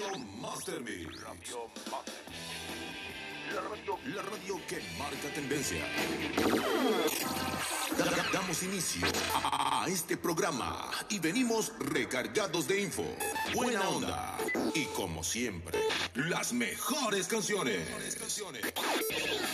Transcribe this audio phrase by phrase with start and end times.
[0.00, 1.06] Radio Master Mix.
[3.54, 5.84] La radio, la radio que marca tendencia.
[7.98, 13.04] Da- Damos inicio a, a este programa y venimos recargados de info,
[13.54, 14.38] buena onda
[14.74, 15.78] y como siempre,
[16.14, 17.86] las mejores canciones.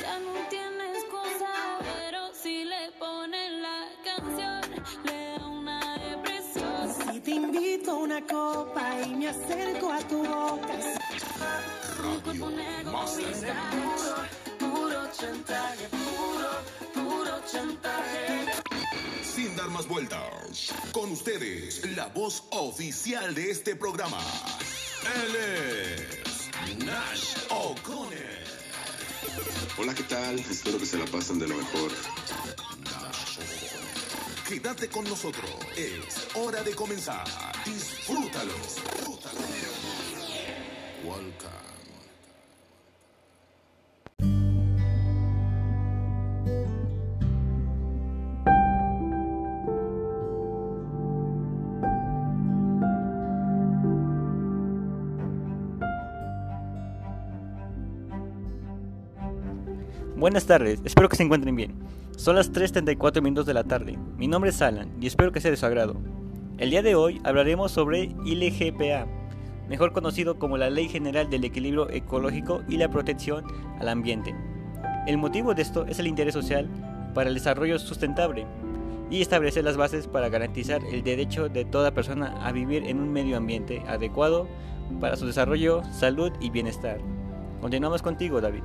[0.00, 0.34] Ya no
[8.52, 10.74] copa y me acerco a tu boca,
[12.02, 12.50] Radio
[12.92, 13.54] Master
[14.58, 16.50] puro chantaje, puro,
[16.94, 18.52] puro chantaje.
[19.22, 24.20] Sin dar más vueltas, con ustedes, la voz oficial de este programa.
[25.22, 28.42] Él es Nash O'Connor.
[29.78, 30.38] Hola, ¿qué tal?
[30.38, 31.90] Espero que se la pasen de lo mejor.
[34.52, 37.24] Quédate con nosotros, es hora de comenzar.
[37.64, 38.52] Disfrútalo.
[38.52, 39.40] Disfrútalo.
[41.02, 41.72] Welcome.
[60.14, 62.01] Buenas tardes, espero que se encuentren bien.
[62.16, 63.98] Son las 3.34 minutos de la tarde.
[64.16, 65.96] Mi nombre es Alan y espero que sea de su agrado.
[66.58, 69.06] El día de hoy hablaremos sobre ILGPA,
[69.68, 73.44] mejor conocido como la Ley General del Equilibrio Ecológico y la Protección
[73.80, 74.34] al Ambiente.
[75.06, 76.68] El motivo de esto es el interés social
[77.14, 78.46] para el desarrollo sustentable
[79.10, 83.10] y establecer las bases para garantizar el derecho de toda persona a vivir en un
[83.10, 84.46] medio ambiente adecuado
[85.00, 86.98] para su desarrollo, salud y bienestar.
[87.60, 88.62] Continuamos contigo, David.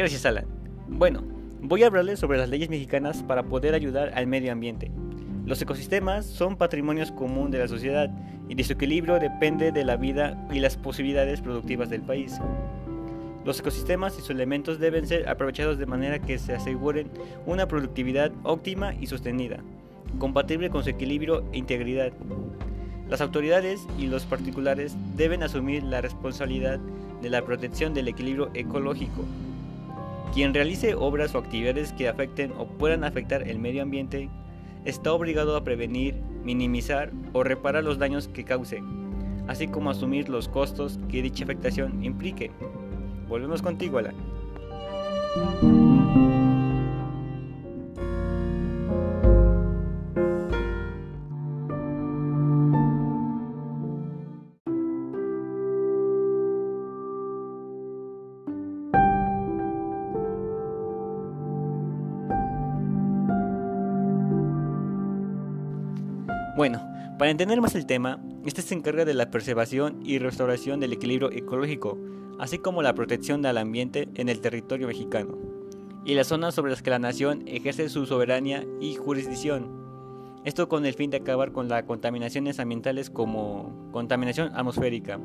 [0.00, 0.46] Gracias, Alan.
[0.88, 1.22] Bueno,
[1.60, 4.90] voy a hablarles sobre las leyes mexicanas para poder ayudar al medio ambiente.
[5.44, 8.08] Los ecosistemas son patrimonios común de la sociedad
[8.48, 12.40] y de su equilibrio depende de la vida y las posibilidades productivas del país.
[13.44, 17.10] Los ecosistemas y sus elementos deben ser aprovechados de manera que se aseguren
[17.44, 19.58] una productividad óptima y sostenida,
[20.18, 22.14] compatible con su equilibrio e integridad.
[23.10, 26.80] Las autoridades y los particulares deben asumir la responsabilidad
[27.20, 29.26] de la protección del equilibrio ecológico.
[30.32, 34.30] Quien realice obras o actividades que afecten o puedan afectar el medio ambiente
[34.84, 36.14] está obligado a prevenir,
[36.44, 38.80] minimizar o reparar los daños que cause,
[39.48, 42.52] así como asumir los costos que dicha afectación implique.
[43.28, 44.14] Volvemos contigo, Alan.
[66.60, 70.92] Bueno, para entender más el tema, este se encarga de la preservación y restauración del
[70.92, 71.96] equilibrio ecológico,
[72.38, 75.38] así como la protección del ambiente en el territorio mexicano,
[76.04, 79.70] y las zonas sobre las que la nación ejerce su soberanía y jurisdicción.
[80.44, 85.18] Esto con el fin de acabar con las contaminaciones ambientales como contaminación atmosférica.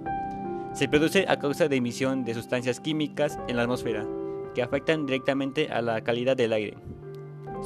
[0.71, 4.07] Se produce a causa de emisión de sustancias químicas en la atmósfera,
[4.53, 6.77] que afectan directamente a la calidad del aire.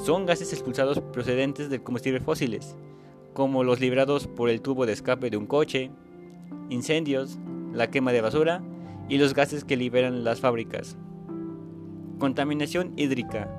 [0.08, 2.75] Son gases expulsados procedentes de combustibles fósiles,
[3.40, 5.92] como los librados por el tubo de escape de un coche,
[6.70, 7.40] incendios,
[7.72, 8.62] la quema de basura
[9.08, 10.98] y los gases que liberan las fábricas.
[12.20, 13.50] Contaminación hídrica.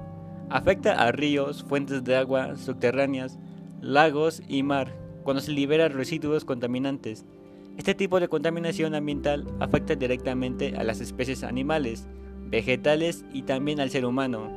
[0.51, 3.39] Afecta a ríos, fuentes de agua subterráneas,
[3.81, 7.25] lagos y mar cuando se liberan residuos contaminantes.
[7.79, 12.07] Este tipo de contaminación ambiental afecta directamente a las especies animales,
[12.51, 14.53] vegetales y también al ser humano,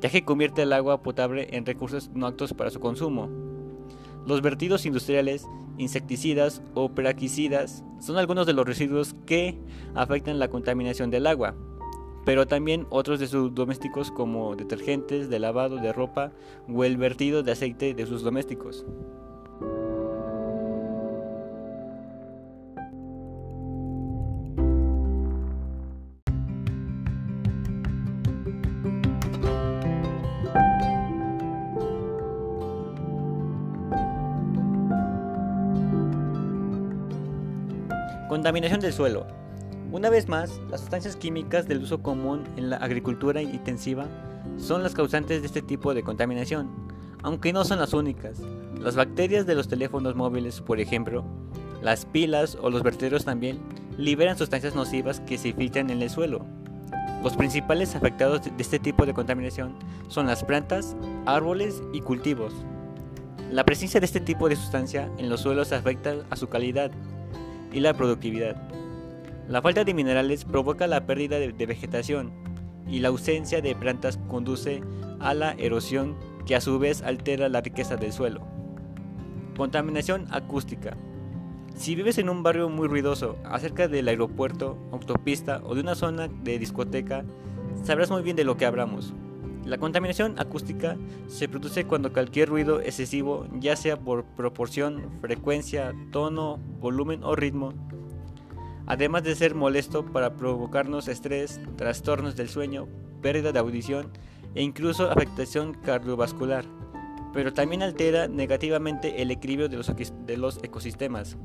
[0.00, 3.47] ya que convierte el agua potable en recursos no aptos para su consumo.
[4.28, 5.48] Los vertidos industriales,
[5.78, 9.58] insecticidas o praquicidas son algunos de los residuos que
[9.94, 11.54] afectan la contaminación del agua,
[12.26, 16.32] pero también otros de sus domésticos como detergentes de lavado de ropa
[16.68, 18.84] o el vertido de aceite de sus domésticos.
[38.38, 39.26] Contaminación del suelo.
[39.90, 44.06] Una vez más, las sustancias químicas del uso común en la agricultura intensiva
[44.56, 46.70] son las causantes de este tipo de contaminación,
[47.24, 48.38] aunque no son las únicas.
[48.80, 51.24] Las bacterias de los teléfonos móviles, por ejemplo,
[51.82, 53.58] las pilas o los vertederos también
[53.96, 56.46] liberan sustancias nocivas que se filtran en el suelo.
[57.24, 59.74] Los principales afectados de este tipo de contaminación
[60.06, 60.94] son las plantas,
[61.26, 62.54] árboles y cultivos.
[63.50, 66.92] La presencia de este tipo de sustancia en los suelos afecta a su calidad
[67.72, 68.56] y la productividad.
[69.48, 72.32] La falta de minerales provoca la pérdida de, vegetación
[72.86, 74.82] y la ausencia de plantas conduce
[75.20, 76.16] a la erosión
[76.46, 78.42] que a su vez altera la riqueza del suelo.
[79.56, 80.96] Contaminación acústica.
[81.74, 86.28] Si vives en un barrio muy ruidoso, acerca del aeropuerto, autopista o de una zona
[86.28, 87.24] de discoteca,
[87.84, 89.14] sabrás muy bien de lo que hablamos.
[89.68, 96.56] La contaminación acústica se produce cuando cualquier ruido excesivo, ya sea por proporción, frecuencia, tono,
[96.80, 97.74] volumen o ritmo,
[98.86, 102.88] además de ser molesto para provocarnos estrés, trastornos del sueño,
[103.20, 104.10] pérdida de audición
[104.54, 106.64] e incluso afectación cardiovascular,
[107.34, 111.36] pero también altera negativamente el equilibrio de los, ecosistemas.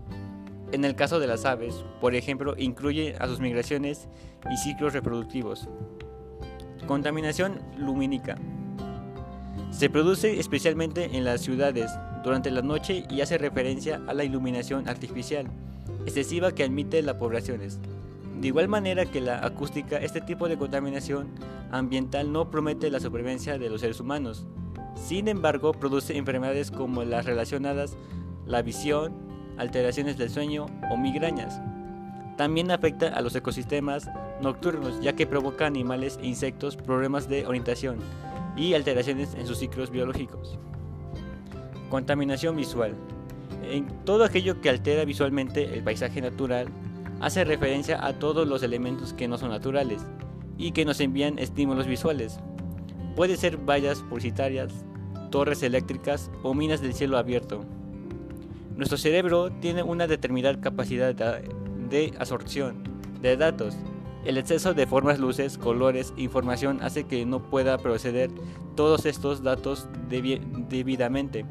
[0.72, 4.08] En el caso de las aves, por ejemplo, incluye a sus migraciones
[4.50, 5.68] y ciclos reproductivos.
[6.88, 8.38] Contaminación lumínica.
[9.72, 11.92] Se produce especialmente en las ciudades
[12.24, 15.48] durante la noche y hace referencia a la iluminación artificial
[16.06, 17.80] excesiva que admite las poblaciones.
[18.40, 21.30] De igual manera que la acústica, este tipo de contaminación
[21.72, 24.46] ambiental no promete la supervivencia de los seres humanos.
[24.96, 27.98] Sin embargo, produce enfermedades como las relacionadas
[28.46, 29.14] la visión,
[29.58, 31.62] alteraciones del sueño o migrañas.
[32.38, 34.10] También afecta a los ecosistemas
[34.44, 37.98] nocturnos ya que provoca animales e insectos problemas de orientación
[38.56, 40.60] y alteraciones en sus ciclos biológicos.
[41.90, 42.94] Contaminación visual.
[43.64, 46.68] En todo aquello que altera visualmente el paisaje natural
[47.22, 50.06] hace referencia a todos los elementos que no son naturales
[50.58, 52.40] y que nos envían estímulos visuales.
[53.16, 54.86] Puede ser vallas publicitarias,
[55.30, 57.64] torres eléctricas o minas del cielo abierto.
[58.76, 62.84] Nuestro cerebro tiene una determinada capacidad de absorción
[63.22, 63.76] de datos.
[64.26, 68.32] El exceso de formas, luces, colores e información hace que no pueda proceder
[68.76, 71.46] todos estos datos debidamente.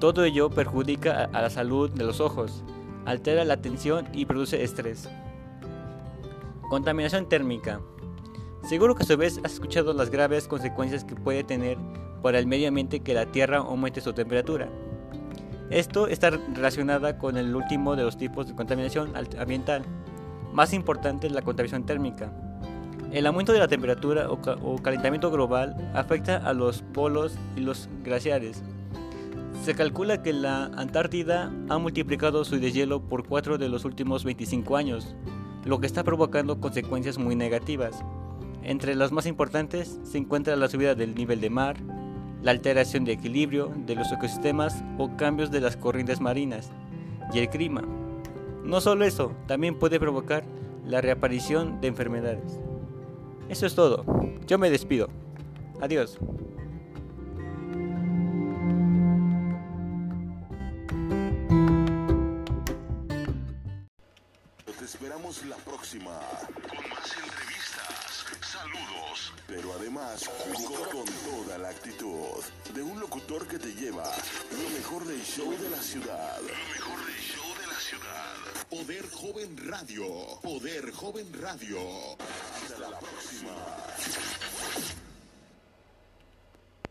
[0.00, 2.64] Todo ello perjudica a la salud de los ojos,
[3.04, 5.08] altera la atención y produce estrés.
[6.68, 7.80] Contaminación térmica.
[8.68, 11.78] Seguro que a su vez has escuchado las graves consecuencias que puede tener
[12.20, 14.68] para el medio ambiente que la Tierra aumente su temperatura.
[15.70, 19.84] Esto está relacionada con el último de los tipos de contaminación ambiental.
[20.52, 22.30] Más importante es la contaminación térmica.
[23.10, 28.62] El aumento de la temperatura o, calentamiento global afecta a los polos y los glaciares.
[29.64, 34.76] Se calcula que la Antártida ha multiplicado su deshielo por 4 de los últimos 25
[34.76, 35.14] años,
[35.64, 38.02] lo que está provocando consecuencias muy negativas.
[38.62, 41.76] Entre las más importantes se encuentra la subida del nivel de mar,
[42.42, 46.70] la alteración de equilibrio de los ecosistemas o cambios de las corrientes marinas
[47.32, 47.82] y el clima.
[48.64, 50.44] No solo eso, también puede provocar
[50.86, 52.60] la reaparición de enfermedades.
[53.48, 54.04] Eso es todo.
[54.46, 55.08] Yo me despido.
[55.80, 56.18] Adiós.
[64.78, 66.18] Te esperamos la próxima
[66.68, 70.28] con más entrevistas, saludos, pero además
[70.90, 72.42] con toda la actitud
[72.74, 74.04] de un locutor que te lleva
[74.50, 76.40] lo mejor del show de la ciudad.
[78.70, 80.40] Poder Joven Radio.
[80.42, 81.78] Poder Joven Radio.
[82.16, 84.31] Hasta la próxima.